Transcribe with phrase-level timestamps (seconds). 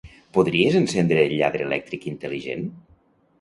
[0.37, 2.67] Podries encendre el lladre elèctric intel·ligent?